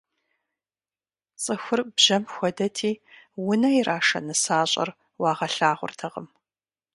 ЦӀыхур 1.43 1.81
бжьэм 1.95 2.23
хуэдэти, 2.33 2.91
унэ 3.49 3.69
ирашэ 3.79 4.19
нысащӀэр 4.25 4.89
уагъэлъагъуртэкъым. 5.21 6.27